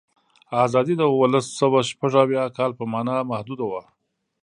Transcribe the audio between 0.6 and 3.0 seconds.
آزادي د اوولسسوهشپږاویا کال په